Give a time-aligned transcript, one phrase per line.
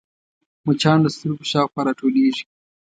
[0.65, 2.43] مچان د سترګو شاوخوا راټولېږي